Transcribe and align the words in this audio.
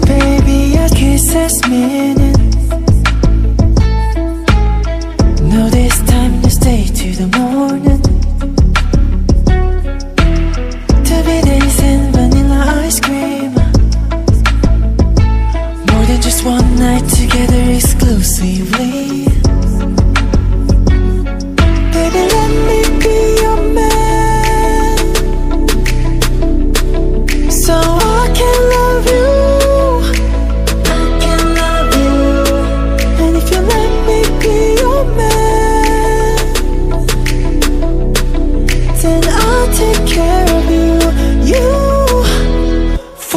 Baby, 0.00 0.74
your 0.74 0.88
kiss 0.88 1.32
has 1.34 1.60
meaning. 1.68 2.41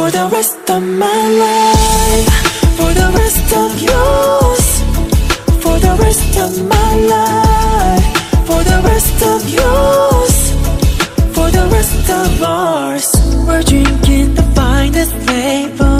For 0.06 0.12
the 0.12 0.28
rest 0.28 0.70
of 0.70 0.82
my 0.82 1.22
life. 1.44 2.28
For 2.78 2.90
the 3.00 3.08
rest 3.20 3.48
of 3.62 3.70
yours. 3.88 4.66
For 5.62 5.76
the 5.86 5.94
rest 6.04 6.32
of 6.44 6.52
my 6.74 6.92
life. 7.14 8.06
For 8.48 8.60
the 8.70 8.78
rest 8.90 9.18
of 9.32 9.40
yours. 9.58 10.36
For 11.34 11.48
the 11.56 11.66
rest 11.76 12.08
of 12.22 12.42
ours. 12.42 13.08
We're 13.46 13.62
drinking 13.62 14.34
the 14.34 14.46
finest 14.58 15.14
label. 15.30 15.98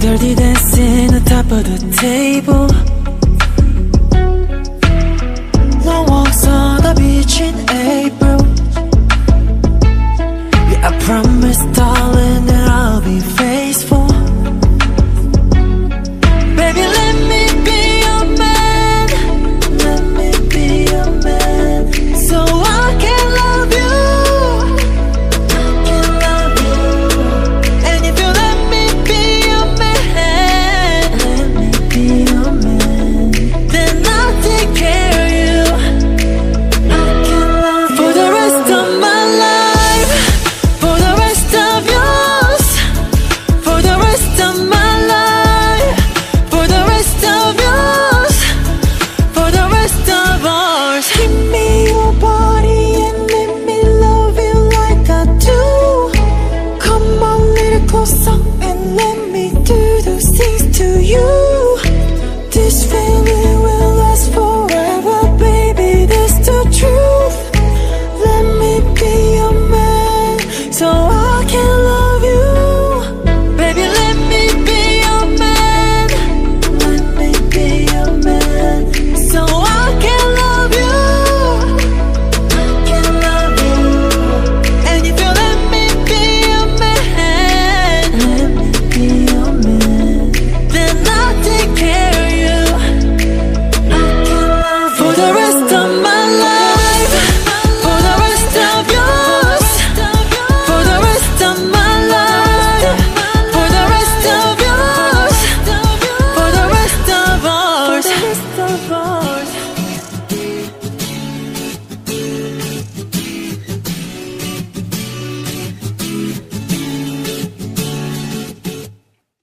Dirty 0.00 0.34
dancing 0.34 1.14
on 1.14 1.24
top 1.24 1.48
of 1.52 1.62
the 1.70 1.78
table. 2.00 2.55
April. 11.48 11.66
Yeah, 11.66 11.66
I 11.66 11.70
promise, 11.70 11.76
darling, 11.76 12.46
that 12.46 12.68
I'll 12.68 13.00
be 13.00 13.20
faithful. 13.20 13.45